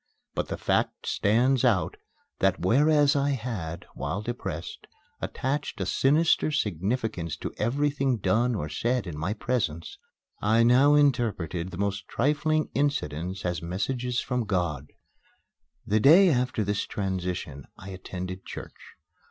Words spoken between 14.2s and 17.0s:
from God. The day after this